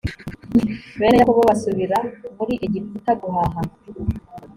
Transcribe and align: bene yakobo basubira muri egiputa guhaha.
bene 0.99 1.15
yakobo 1.19 1.41
basubira 1.49 1.97
muri 2.37 2.53
egiputa 2.65 3.11
guhaha. 3.21 3.59